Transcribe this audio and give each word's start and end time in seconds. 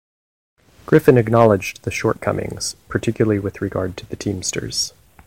Griffin 0.87 1.15
acknowledged 1.15 1.83
the 1.83 1.91
shortcomings, 1.91 2.73
particularly 2.89 3.37
with 3.37 3.61
regard 3.61 3.95
to 3.97 4.05
the 4.07 4.15
Teamsters. 4.15 4.93